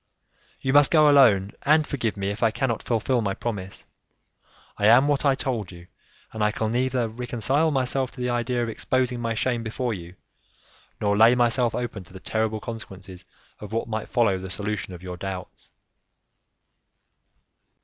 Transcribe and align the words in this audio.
"You 0.61 0.73
must 0.73 0.89
go 0.89 1.07
alone, 1.07 1.51
and 1.61 1.85
forgive 1.85 2.17
me 2.17 2.31
if 2.31 2.41
I 2.41 2.49
cannot 2.49 2.81
fulfil 2.81 3.21
my 3.21 3.35
promise. 3.35 3.83
I 4.79 4.87
am 4.87 5.07
what 5.07 5.25
I 5.25 5.35
told 5.35 5.71
you, 5.71 5.85
and 6.33 6.43
I 6.43 6.49
can 6.51 6.71
neither 6.71 7.07
reconcile 7.07 7.69
myself 7.69 8.11
to 8.13 8.19
the 8.19 8.31
idea 8.31 8.63
of 8.63 8.67
exposing 8.69 9.19
my 9.19 9.35
shame 9.35 9.61
before 9.61 9.93
you, 9.93 10.15
nor 10.99 11.15
lay 11.15 11.35
myself 11.35 11.75
open 11.75 12.03
to 12.05 12.13
the 12.13 12.19
terrible 12.19 12.59
consequences 12.59 13.25
that 13.59 13.87
might 13.87 14.09
follow 14.09 14.39
the 14.39 14.49
solution 14.49 14.95
of 14.95 15.03
your 15.03 15.17
doubts." 15.17 15.69